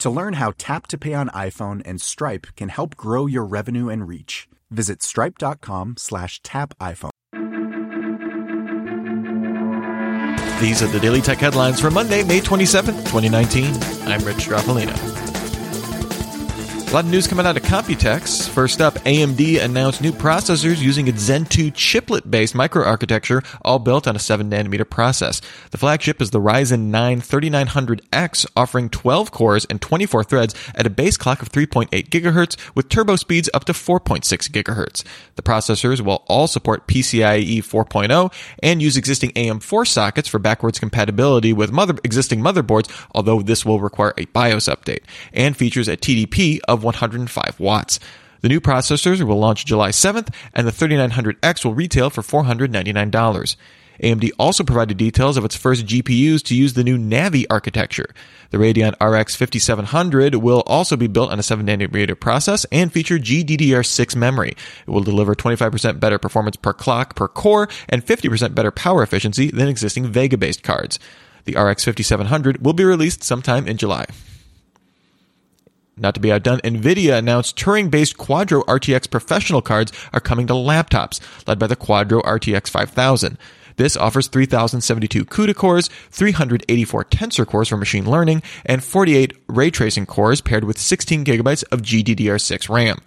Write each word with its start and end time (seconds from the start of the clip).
To 0.00 0.08
learn 0.08 0.32
how 0.34 0.54
Tap 0.56 0.86
to 0.88 0.98
Pay 0.98 1.12
on 1.12 1.28
iPhone 1.28 1.82
and 1.84 2.00
Stripe 2.00 2.46
can 2.56 2.70
help 2.70 2.96
grow 2.96 3.26
your 3.26 3.44
revenue 3.44 3.90
and 3.90 4.08
reach, 4.08 4.48
visit 4.70 5.02
stripe.com 5.02 5.96
slash 5.98 6.40
tap 6.42 6.72
iPhone. 6.78 7.10
These 10.58 10.82
are 10.82 10.88
the 10.88 11.00
Daily 11.00 11.20
Tech 11.20 11.36
headlines 11.36 11.80
for 11.80 11.90
Monday, 11.90 12.24
May 12.24 12.40
27th, 12.40 12.96
2019. 13.10 13.66
I'm 14.08 14.24
Rich 14.24 14.38
Stroffolino. 14.38 15.19
A 16.90 16.92
lot 16.92 17.04
of 17.04 17.12
news 17.12 17.28
coming 17.28 17.46
out 17.46 17.56
of 17.56 17.62
Computex. 17.62 18.48
First 18.48 18.80
up, 18.80 18.94
AMD 18.94 19.62
announced 19.62 20.02
new 20.02 20.10
processors 20.10 20.82
using 20.82 21.06
its 21.06 21.20
Zen 21.20 21.44
2 21.44 21.70
chiplet 21.70 22.28
based 22.28 22.54
microarchitecture, 22.54 23.46
all 23.62 23.78
built 23.78 24.08
on 24.08 24.16
a 24.16 24.18
7 24.18 24.50
nanometer 24.50 24.90
process. 24.90 25.40
The 25.70 25.78
flagship 25.78 26.20
is 26.20 26.30
the 26.30 26.40
Ryzen 26.40 26.86
9 26.86 27.20
3900X, 27.20 28.44
offering 28.56 28.90
12 28.90 29.30
cores 29.30 29.66
and 29.66 29.80
24 29.80 30.24
threads 30.24 30.52
at 30.74 30.84
a 30.84 30.90
base 30.90 31.16
clock 31.16 31.42
of 31.42 31.52
3.8 31.52 32.08
GHz 32.08 32.56
with 32.74 32.88
turbo 32.88 33.14
speeds 33.14 33.48
up 33.54 33.62
to 33.66 33.72
4.6 33.72 34.24
GHz. 34.50 35.04
The 35.36 35.42
processors 35.42 36.00
will 36.00 36.24
all 36.26 36.48
support 36.48 36.88
PCIe 36.88 37.58
4.0 37.58 38.32
and 38.64 38.82
use 38.82 38.96
existing 38.96 39.30
AM4 39.34 39.86
sockets 39.86 40.28
for 40.28 40.40
backwards 40.40 40.80
compatibility 40.80 41.52
with 41.52 41.70
mother- 41.70 42.00
existing 42.02 42.40
motherboards, 42.40 42.90
although 43.14 43.42
this 43.42 43.64
will 43.64 43.78
require 43.78 44.12
a 44.18 44.24
BIOS 44.24 44.66
update, 44.66 45.04
and 45.32 45.56
features 45.56 45.86
a 45.86 45.96
TDP 45.96 46.58
of 46.66 46.79
of 46.80 46.84
105 46.84 47.60
watts. 47.60 48.00
The 48.40 48.48
new 48.48 48.60
processors 48.60 49.22
will 49.22 49.38
launch 49.38 49.66
July 49.66 49.90
7th, 49.90 50.34
and 50.54 50.66
the 50.66 50.72
3900X 50.72 51.62
will 51.62 51.74
retail 51.74 52.08
for 52.08 52.22
$499. 52.22 53.56
AMD 54.02 54.30
also 54.38 54.64
provided 54.64 54.96
details 54.96 55.36
of 55.36 55.44
its 55.44 55.54
first 55.54 55.84
GPUs 55.84 56.42
to 56.44 56.54
use 56.54 56.72
the 56.72 56.82
new 56.82 56.96
Navi 56.96 57.44
architecture. 57.50 58.14
The 58.48 58.56
Radeon 58.56 58.94
RX 58.98 59.36
5700 59.36 60.36
will 60.36 60.62
also 60.66 60.96
be 60.96 61.06
built 61.06 61.30
on 61.30 61.38
a 61.38 61.42
7 61.42 61.66
nanometer 61.66 62.18
process 62.18 62.64
and 62.72 62.90
feature 62.90 63.18
GDDR6 63.18 64.16
memory. 64.16 64.56
It 64.86 64.90
will 64.90 65.02
deliver 65.02 65.34
25% 65.34 66.00
better 66.00 66.18
performance 66.18 66.56
per 66.56 66.72
clock 66.72 67.14
per 67.14 67.28
core 67.28 67.68
and 67.90 68.04
50% 68.04 68.54
better 68.54 68.70
power 68.70 69.02
efficiency 69.02 69.50
than 69.50 69.68
existing 69.68 70.06
Vega 70.06 70.38
based 70.38 70.62
cards. 70.62 70.98
The 71.44 71.60
RX 71.60 71.84
5700 71.84 72.64
will 72.64 72.72
be 72.72 72.84
released 72.84 73.22
sometime 73.22 73.68
in 73.68 73.76
July. 73.76 74.06
Not 76.00 76.14
to 76.14 76.20
be 76.20 76.32
outdone, 76.32 76.60
NVIDIA 76.60 77.18
announced 77.18 77.56
Turing 77.56 77.90
based 77.90 78.16
Quadro 78.16 78.64
RTX 78.64 79.10
professional 79.10 79.60
cards 79.60 79.92
are 80.14 80.20
coming 80.20 80.46
to 80.46 80.54
laptops, 80.54 81.20
led 81.46 81.58
by 81.58 81.66
the 81.66 81.76
Quadro 81.76 82.22
RTX 82.22 82.70
5000. 82.70 83.36
This 83.76 83.98
offers 83.98 84.26
3072 84.28 85.26
CUDA 85.26 85.54
cores, 85.54 85.88
384 86.10 87.04
tensor 87.04 87.46
cores 87.46 87.68
for 87.68 87.76
machine 87.76 88.10
learning, 88.10 88.42
and 88.64 88.82
48 88.82 89.36
ray 89.46 89.70
tracing 89.70 90.06
cores 90.06 90.40
paired 90.40 90.64
with 90.64 90.78
16 90.78 91.22
gigabytes 91.22 91.64
of 91.70 91.82
GDDR6 91.82 92.70
RAM. 92.70 92.98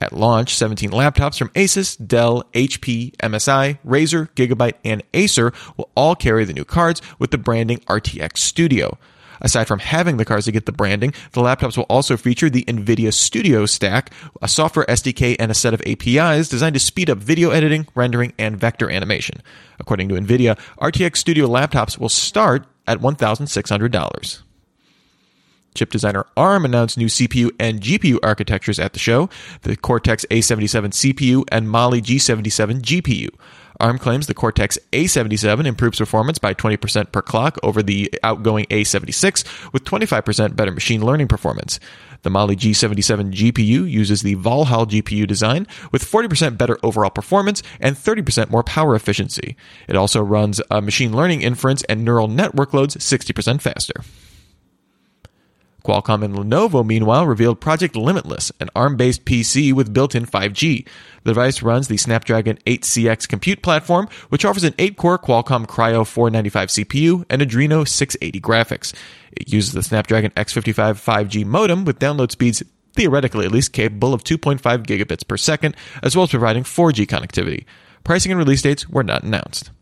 At 0.00 0.12
launch, 0.12 0.56
17 0.56 0.90
laptops 0.90 1.38
from 1.38 1.50
Asus, 1.50 1.96
Dell, 2.04 2.44
HP, 2.52 3.16
MSI, 3.18 3.78
Razer, 3.86 4.28
Gigabyte, 4.30 4.74
and 4.84 5.02
Acer 5.14 5.52
will 5.76 5.90
all 5.96 6.16
carry 6.16 6.44
the 6.44 6.52
new 6.52 6.64
cards 6.64 7.00
with 7.18 7.30
the 7.30 7.38
branding 7.38 7.78
RTX 7.80 8.38
Studio. 8.38 8.98
Aside 9.40 9.66
from 9.68 9.78
having 9.78 10.16
the 10.16 10.24
cards 10.24 10.46
to 10.46 10.52
get 10.52 10.66
the 10.66 10.72
branding, 10.72 11.14
the 11.32 11.40
laptops 11.40 11.76
will 11.76 11.84
also 11.84 12.16
feature 12.16 12.50
the 12.50 12.64
NVIDIA 12.64 13.12
Studio 13.12 13.66
Stack, 13.66 14.12
a 14.42 14.48
software 14.48 14.86
SDK, 14.86 15.36
and 15.38 15.50
a 15.50 15.54
set 15.54 15.74
of 15.74 15.82
APIs 15.86 16.48
designed 16.48 16.74
to 16.74 16.80
speed 16.80 17.10
up 17.10 17.18
video 17.18 17.50
editing, 17.50 17.86
rendering, 17.94 18.32
and 18.38 18.58
vector 18.58 18.90
animation. 18.90 19.42
According 19.78 20.08
to 20.10 20.14
NVIDIA, 20.14 20.58
RTX 20.80 21.16
Studio 21.16 21.46
laptops 21.46 21.98
will 21.98 22.08
start 22.08 22.66
at 22.86 22.98
$1,600. 22.98 24.42
Chip 25.74 25.90
designer 25.90 26.26
ARM 26.36 26.64
announced 26.64 26.98
new 26.98 27.06
CPU 27.06 27.50
and 27.60 27.80
GPU 27.80 28.18
architectures 28.22 28.78
at 28.78 28.92
the 28.92 28.98
show 28.98 29.30
the 29.62 29.76
Cortex 29.76 30.26
A77 30.30 30.90
CPU 30.90 31.44
and 31.52 31.70
Mali 31.70 32.02
G77 32.02 32.80
GPU. 32.80 33.28
ARM 33.80 33.98
claims 33.98 34.26
the 34.26 34.34
Cortex 34.34 34.78
A77 34.92 35.66
improves 35.66 35.98
performance 35.98 36.38
by 36.38 36.54
20% 36.54 37.10
per 37.12 37.22
clock 37.22 37.58
over 37.62 37.82
the 37.82 38.12
outgoing 38.22 38.66
A76 38.66 39.72
with 39.72 39.84
25% 39.84 40.54
better 40.54 40.70
machine 40.70 41.04
learning 41.04 41.28
performance. 41.28 41.80
The 42.22 42.30
Mali 42.30 42.54
G77 42.54 43.32
GPU 43.32 43.90
uses 43.90 44.22
the 44.22 44.34
Valhalla 44.34 44.86
GPU 44.86 45.26
design 45.26 45.66
with 45.90 46.04
40% 46.04 46.58
better 46.58 46.78
overall 46.82 47.10
performance 47.10 47.62
and 47.80 47.96
30% 47.96 48.50
more 48.50 48.62
power 48.62 48.94
efficiency. 48.94 49.56
It 49.88 49.96
also 49.96 50.22
runs 50.22 50.60
uh, 50.70 50.80
machine 50.80 51.16
learning 51.16 51.42
inference 51.42 51.82
and 51.84 52.04
neural 52.04 52.28
network 52.28 52.74
loads 52.74 52.96
60% 52.96 53.60
faster. 53.62 54.04
Qualcomm 55.90 56.22
and 56.22 56.36
Lenovo, 56.36 56.86
meanwhile, 56.86 57.26
revealed 57.26 57.60
Project 57.60 57.96
Limitless, 57.96 58.52
an 58.60 58.70
ARM 58.76 58.96
based 58.96 59.24
PC 59.24 59.72
with 59.72 59.92
built 59.92 60.14
in 60.14 60.24
5G. 60.24 60.86
The 61.24 61.30
device 61.30 61.62
runs 61.62 61.88
the 61.88 61.96
Snapdragon 61.96 62.58
8CX 62.58 63.28
compute 63.28 63.60
platform, 63.60 64.08
which 64.28 64.44
offers 64.44 64.62
an 64.62 64.74
8 64.78 64.96
core 64.96 65.18
Qualcomm 65.18 65.66
Kryo 65.66 66.06
495 66.06 66.68
CPU 66.68 67.24
and 67.28 67.42
Adreno 67.42 67.88
680 67.88 68.40
graphics. 68.40 68.94
It 69.32 69.52
uses 69.52 69.72
the 69.72 69.82
Snapdragon 69.82 70.30
X55 70.36 70.94
5G 71.02 71.44
modem 71.44 71.84
with 71.84 71.98
download 71.98 72.30
speeds 72.30 72.62
theoretically 72.94 73.44
at 73.44 73.50
least 73.50 73.72
capable 73.72 74.14
of 74.14 74.22
2.5 74.22 74.60
gigabits 74.86 75.26
per 75.26 75.36
second, 75.36 75.74
as 76.04 76.14
well 76.14 76.22
as 76.22 76.30
providing 76.30 76.62
4G 76.62 77.04
connectivity. 77.06 77.64
Pricing 78.04 78.30
and 78.30 78.38
release 78.38 78.62
dates 78.62 78.88
were 78.88 79.02
not 79.02 79.24
announced. 79.24 79.72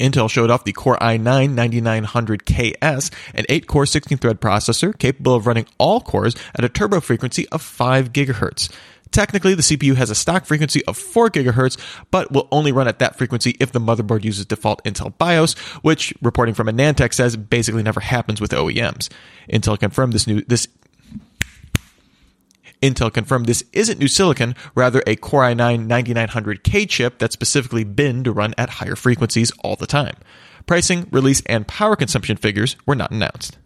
Intel 0.00 0.30
showed 0.30 0.50
off 0.50 0.64
the 0.64 0.72
Core 0.72 0.96
i9 0.98 1.54
9900KS, 1.54 3.12
an 3.34 3.44
8 3.48 3.66
core 3.66 3.86
16 3.86 4.18
thread 4.18 4.40
processor 4.40 4.98
capable 4.98 5.34
of 5.34 5.46
running 5.46 5.66
all 5.78 6.00
cores 6.00 6.34
at 6.54 6.64
a 6.64 6.68
turbo 6.68 7.00
frequency 7.00 7.48
of 7.50 7.62
5 7.62 8.12
GHz. 8.12 8.72
Technically, 9.10 9.54
the 9.54 9.62
CPU 9.62 9.96
has 9.96 10.10
a 10.10 10.14
stock 10.14 10.46
frequency 10.46 10.84
of 10.86 10.96
4 10.96 11.30
GHz, 11.30 11.78
but 12.10 12.30
will 12.30 12.48
only 12.52 12.72
run 12.72 12.88
at 12.88 13.00
that 13.00 13.16
frequency 13.16 13.56
if 13.60 13.72
the 13.72 13.80
motherboard 13.80 14.24
uses 14.24 14.46
default 14.46 14.82
Intel 14.84 15.16
BIOS, 15.18 15.54
which, 15.82 16.14
reporting 16.22 16.54
from 16.54 16.68
AnandTech, 16.68 17.12
says 17.12 17.36
basically 17.36 17.82
never 17.82 18.00
happens 18.00 18.40
with 18.40 18.52
OEMs. 18.52 19.08
Intel 19.52 19.78
confirmed 19.78 20.12
this 20.12 20.26
new 20.26 20.42
this 20.42 20.68
Intel 22.82 23.12
confirmed 23.12 23.46
this 23.46 23.64
isn't 23.72 23.98
new 23.98 24.08
silicon, 24.08 24.54
rather 24.74 25.02
a 25.06 25.16
Core 25.16 25.42
i9 25.42 25.86
9900K 25.86 26.88
chip 26.88 27.18
that's 27.18 27.34
specifically 27.34 27.84
been 27.84 28.24
to 28.24 28.32
run 28.32 28.54
at 28.56 28.70
higher 28.70 28.96
frequencies 28.96 29.52
all 29.62 29.76
the 29.76 29.86
time. 29.86 30.16
Pricing, 30.66 31.06
release, 31.10 31.42
and 31.46 31.66
power 31.66 31.96
consumption 31.96 32.36
figures 32.36 32.76
were 32.86 32.94
not 32.94 33.10
announced. 33.10 33.58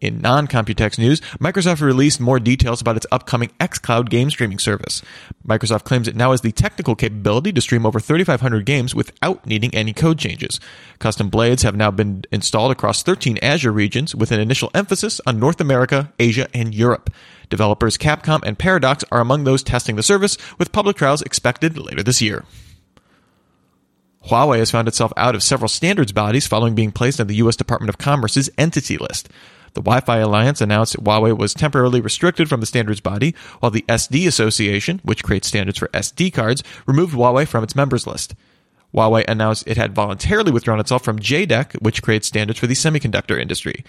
In 0.00 0.20
non 0.20 0.46
Computex 0.46 0.96
news, 0.96 1.20
Microsoft 1.40 1.80
released 1.80 2.20
more 2.20 2.38
details 2.38 2.80
about 2.80 2.96
its 2.96 3.06
upcoming 3.10 3.50
xCloud 3.58 4.08
game 4.08 4.30
streaming 4.30 4.60
service. 4.60 5.02
Microsoft 5.44 5.82
claims 5.82 6.06
it 6.06 6.14
now 6.14 6.30
has 6.30 6.40
the 6.40 6.52
technical 6.52 6.94
capability 6.94 7.52
to 7.52 7.60
stream 7.60 7.84
over 7.84 7.98
3,500 7.98 8.64
games 8.64 8.94
without 8.94 9.44
needing 9.44 9.74
any 9.74 9.92
code 9.92 10.18
changes. 10.18 10.60
Custom 11.00 11.28
blades 11.30 11.64
have 11.64 11.74
now 11.74 11.90
been 11.90 12.22
installed 12.30 12.70
across 12.70 13.02
13 13.02 13.38
Azure 13.42 13.72
regions 13.72 14.14
with 14.14 14.30
an 14.30 14.38
initial 14.38 14.70
emphasis 14.72 15.20
on 15.26 15.40
North 15.40 15.60
America, 15.60 16.12
Asia, 16.20 16.46
and 16.54 16.74
Europe. 16.74 17.10
Developers 17.50 17.98
Capcom 17.98 18.40
and 18.44 18.58
Paradox 18.58 19.04
are 19.10 19.20
among 19.20 19.42
those 19.44 19.64
testing 19.64 19.96
the 19.96 20.02
service, 20.04 20.38
with 20.58 20.70
public 20.70 20.96
trials 20.96 21.22
expected 21.22 21.76
later 21.76 22.04
this 22.04 22.22
year. 22.22 22.44
Huawei 24.26 24.58
has 24.58 24.70
found 24.70 24.86
itself 24.86 25.12
out 25.16 25.34
of 25.34 25.42
several 25.42 25.68
standards 25.68 26.12
bodies 26.12 26.46
following 26.46 26.74
being 26.74 26.92
placed 26.92 27.20
on 27.20 27.26
the 27.26 27.36
U.S. 27.36 27.56
Department 27.56 27.88
of 27.88 27.98
Commerce's 27.98 28.50
entity 28.58 28.98
list. 28.98 29.28
The 29.74 29.82
Wi 29.82 30.00
Fi 30.00 30.18
Alliance 30.18 30.60
announced 30.60 30.94
that 30.94 31.04
Huawei 31.04 31.36
was 31.36 31.54
temporarily 31.54 32.00
restricted 32.00 32.48
from 32.48 32.60
the 32.60 32.66
standards 32.66 33.00
body, 33.00 33.34
while 33.60 33.70
the 33.70 33.84
SD 33.88 34.26
Association, 34.26 35.00
which 35.04 35.24
creates 35.24 35.48
standards 35.48 35.78
for 35.78 35.88
SD 35.88 36.32
cards, 36.32 36.62
removed 36.86 37.14
Huawei 37.14 37.46
from 37.46 37.64
its 37.64 37.76
members 37.76 38.06
list. 38.06 38.34
Huawei 38.94 39.24
announced 39.28 39.64
it 39.66 39.76
had 39.76 39.94
voluntarily 39.94 40.50
withdrawn 40.50 40.80
itself 40.80 41.04
from 41.04 41.18
JEDEC, 41.18 41.80
which 41.82 42.02
creates 42.02 42.26
standards 42.26 42.58
for 42.58 42.66
the 42.66 42.74
semiconductor 42.74 43.40
industry. 43.40 43.84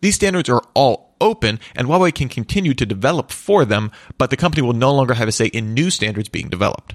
These 0.00 0.16
standards 0.16 0.48
are 0.48 0.62
all 0.74 1.14
open, 1.20 1.60
and 1.74 1.88
Huawei 1.88 2.14
can 2.14 2.28
continue 2.28 2.74
to 2.74 2.84
develop 2.84 3.30
for 3.30 3.64
them, 3.64 3.90
but 4.18 4.30
the 4.30 4.36
company 4.36 4.62
will 4.62 4.74
no 4.74 4.92
longer 4.92 5.14
have 5.14 5.28
a 5.28 5.32
say 5.32 5.46
in 5.46 5.72
new 5.72 5.90
standards 5.90 6.28
being 6.28 6.48
developed. 6.48 6.94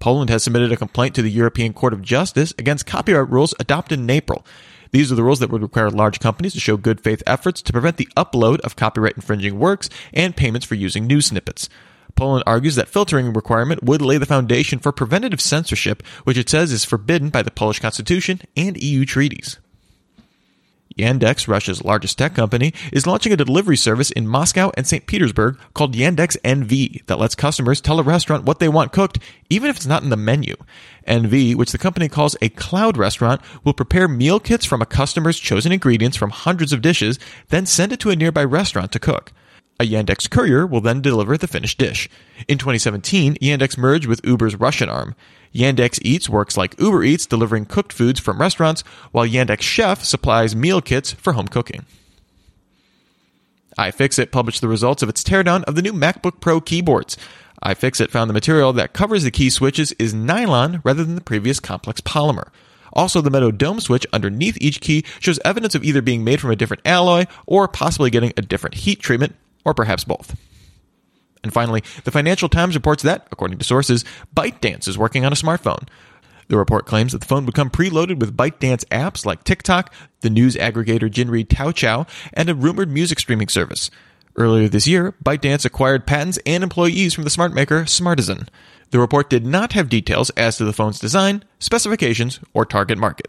Poland 0.00 0.30
has 0.30 0.42
submitted 0.42 0.72
a 0.72 0.76
complaint 0.76 1.14
to 1.14 1.22
the 1.22 1.30
European 1.30 1.74
Court 1.74 1.92
of 1.92 2.02
Justice 2.02 2.54
against 2.58 2.86
copyright 2.86 3.28
rules 3.28 3.54
adopted 3.60 4.00
in 4.00 4.10
April. 4.10 4.44
These 4.92 5.12
are 5.12 5.14
the 5.14 5.22
rules 5.22 5.38
that 5.38 5.50
would 5.50 5.62
require 5.62 5.90
large 5.90 6.20
companies 6.20 6.52
to 6.54 6.60
show 6.60 6.76
good 6.76 7.00
faith 7.00 7.22
efforts 7.26 7.62
to 7.62 7.72
prevent 7.72 7.96
the 7.96 8.08
upload 8.16 8.60
of 8.60 8.76
copyright 8.76 9.16
infringing 9.16 9.58
works 9.58 9.88
and 10.12 10.36
payments 10.36 10.66
for 10.66 10.74
using 10.74 11.06
news 11.06 11.26
snippets. 11.26 11.68
Poland 12.16 12.44
argues 12.46 12.74
that 12.74 12.88
filtering 12.88 13.32
requirement 13.32 13.82
would 13.84 14.02
lay 14.02 14.18
the 14.18 14.26
foundation 14.26 14.78
for 14.78 14.92
preventative 14.92 15.40
censorship, 15.40 16.02
which 16.24 16.36
it 16.36 16.48
says 16.48 16.72
is 16.72 16.84
forbidden 16.84 17.30
by 17.30 17.42
the 17.42 17.50
Polish 17.50 17.78
constitution 17.78 18.40
and 18.56 18.82
EU 18.82 19.04
treaties. 19.04 19.58
Yandex, 21.00 21.48
Russia's 21.48 21.84
largest 21.84 22.18
tech 22.18 22.34
company, 22.34 22.72
is 22.92 23.06
launching 23.06 23.32
a 23.32 23.36
delivery 23.36 23.76
service 23.76 24.10
in 24.10 24.28
Moscow 24.28 24.70
and 24.76 24.86
St. 24.86 25.06
Petersburg 25.06 25.58
called 25.74 25.94
Yandex 25.94 26.36
Anyway 26.44 27.02
that 27.06 27.18
lets 27.18 27.34
customers 27.34 27.80
tell 27.80 27.98
a 27.98 28.02
restaurant 28.02 28.44
what 28.44 28.58
they 28.58 28.68
want 28.68 28.92
cooked, 28.92 29.18
even 29.48 29.70
if 29.70 29.76
it's 29.76 29.86
not 29.86 30.02
in 30.02 30.10
the 30.10 30.16
menu. 30.16 30.54
Anyway, 31.06 31.54
which 31.54 31.72
the 31.72 31.78
company 31.78 32.08
calls 32.08 32.36
a 32.40 32.48
cloud 32.50 32.96
restaurant, 32.96 33.40
will 33.64 33.72
prepare 33.72 34.08
meal 34.08 34.38
kits 34.38 34.64
from 34.64 34.82
a 34.82 34.86
customer's 34.86 35.38
chosen 35.38 35.72
ingredients 35.72 36.16
from 36.16 36.30
hundreds 36.30 36.72
of 36.72 36.82
dishes, 36.82 37.18
then 37.48 37.66
send 37.66 37.92
it 37.92 38.00
to 38.00 38.10
a 38.10 38.16
nearby 38.16 38.44
restaurant 38.44 38.92
to 38.92 38.98
cook. 38.98 39.32
A 39.80 39.84
Yandex 39.84 40.28
courier 40.28 40.66
will 40.66 40.82
then 40.82 41.00
deliver 41.00 41.38
the 41.38 41.46
finished 41.46 41.78
dish. 41.78 42.06
In 42.46 42.58
2017, 42.58 43.36
Yandex 43.36 43.78
merged 43.78 44.06
with 44.06 44.20
Uber's 44.24 44.54
Russian 44.54 44.90
arm. 44.90 45.14
Yandex 45.54 45.98
Eats 46.02 46.28
works 46.28 46.56
like 46.56 46.78
Uber 46.78 47.02
Eats, 47.02 47.26
delivering 47.26 47.66
cooked 47.66 47.92
foods 47.92 48.20
from 48.20 48.40
restaurants, 48.40 48.82
while 49.10 49.26
Yandex 49.26 49.62
Chef 49.62 50.04
supplies 50.04 50.54
meal 50.54 50.80
kits 50.80 51.12
for 51.12 51.32
home 51.32 51.48
cooking. 51.48 51.86
iFixit 53.78 54.30
published 54.30 54.60
the 54.60 54.68
results 54.68 55.02
of 55.02 55.08
its 55.08 55.22
teardown 55.22 55.64
of 55.64 55.74
the 55.74 55.82
new 55.82 55.92
MacBook 55.92 56.40
Pro 56.40 56.60
keyboards. 56.60 57.16
iFixit 57.64 58.10
found 58.10 58.30
the 58.30 58.34
material 58.34 58.72
that 58.72 58.92
covers 58.92 59.24
the 59.24 59.30
key 59.30 59.50
switches 59.50 59.92
is 59.92 60.14
nylon 60.14 60.80
rather 60.84 61.04
than 61.04 61.14
the 61.14 61.20
previous 61.20 61.60
complex 61.60 62.00
polymer. 62.00 62.48
Also, 62.92 63.20
the 63.20 63.30
metal 63.30 63.52
dome 63.52 63.80
switch 63.80 64.06
underneath 64.12 64.58
each 64.60 64.80
key 64.80 65.04
shows 65.20 65.38
evidence 65.44 65.74
of 65.74 65.84
either 65.84 66.02
being 66.02 66.24
made 66.24 66.40
from 66.40 66.50
a 66.50 66.56
different 66.56 66.82
alloy 66.84 67.24
or 67.46 67.68
possibly 67.68 68.10
getting 68.10 68.32
a 68.36 68.42
different 68.42 68.74
heat 68.74 69.00
treatment 69.00 69.36
or 69.64 69.74
perhaps 69.74 70.04
both. 70.04 70.36
And 71.42 71.52
finally, 71.52 71.82
the 72.04 72.10
Financial 72.10 72.48
Times 72.48 72.74
reports 72.74 73.02
that, 73.02 73.26
according 73.32 73.58
to 73.58 73.64
sources, 73.64 74.04
ByteDance 74.34 74.86
is 74.88 74.98
working 74.98 75.24
on 75.24 75.32
a 75.32 75.36
smartphone. 75.36 75.88
The 76.48 76.58
report 76.58 76.84
claims 76.84 77.12
that 77.12 77.20
the 77.20 77.26
phone 77.26 77.46
would 77.46 77.54
come 77.54 77.70
preloaded 77.70 78.18
with 78.18 78.36
ByteDance 78.36 78.84
apps 78.86 79.24
like 79.24 79.44
TikTok, 79.44 79.94
the 80.20 80.30
news 80.30 80.56
aggregator 80.56 81.08
Jinri 81.08 81.46
Toutiao, 81.46 82.08
and 82.32 82.50
a 82.50 82.54
rumored 82.54 82.90
music 82.90 83.20
streaming 83.20 83.48
service. 83.48 83.90
Earlier 84.36 84.68
this 84.68 84.86
year, 84.86 85.14
ByteDance 85.24 85.64
acquired 85.64 86.06
patents 86.06 86.38
and 86.44 86.62
employees 86.62 87.14
from 87.14 87.24
the 87.24 87.30
smart 87.30 87.52
maker 87.52 87.84
Smartisan. 87.84 88.48
The 88.90 88.98
report 88.98 89.30
did 89.30 89.46
not 89.46 89.72
have 89.72 89.88
details 89.88 90.30
as 90.30 90.56
to 90.56 90.64
the 90.64 90.72
phone's 90.72 90.98
design, 90.98 91.44
specifications, 91.60 92.40
or 92.52 92.64
target 92.64 92.98
market. 92.98 93.28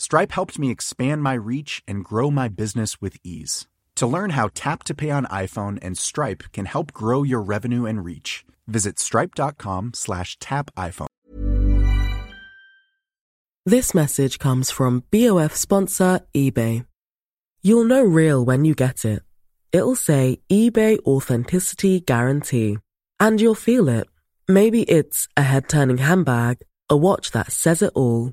Stripe 0.00 0.32
helped 0.32 0.58
me 0.58 0.70
expand 0.70 1.22
my 1.22 1.34
reach 1.34 1.82
and 1.86 2.02
grow 2.02 2.30
my 2.30 2.48
business 2.48 3.02
with 3.02 3.18
ease. 3.22 3.68
To 3.96 4.06
learn 4.06 4.30
how 4.30 4.48
Tap 4.54 4.82
to 4.84 4.94
Pay 4.94 5.10
on 5.10 5.26
iPhone 5.26 5.78
and 5.82 5.98
Stripe 5.98 6.44
can 6.54 6.64
help 6.64 6.94
grow 6.94 7.22
your 7.22 7.42
revenue 7.42 7.84
and 7.84 8.02
reach, 8.02 8.46
visit 8.66 8.98
stripe.com 8.98 9.92
slash 9.92 10.38
tap 10.38 10.70
iPhone. 10.74 11.06
This 13.66 13.94
message 13.94 14.38
comes 14.38 14.70
from 14.70 15.04
BOF 15.10 15.54
sponsor 15.54 16.20
eBay. 16.34 16.86
You'll 17.60 17.84
know 17.84 18.02
real 18.02 18.42
when 18.42 18.64
you 18.64 18.74
get 18.74 19.04
it. 19.04 19.22
It'll 19.70 19.96
say 19.96 20.40
eBay 20.50 20.98
Authenticity 21.00 22.00
Guarantee. 22.00 22.78
And 23.20 23.38
you'll 23.38 23.54
feel 23.54 23.90
it. 23.90 24.08
Maybe 24.48 24.80
it's 24.84 25.28
a 25.36 25.42
head 25.42 25.68
turning 25.68 25.98
handbag, 25.98 26.62
a 26.88 26.96
watch 26.96 27.32
that 27.32 27.52
says 27.52 27.82
it 27.82 27.92
all 27.94 28.32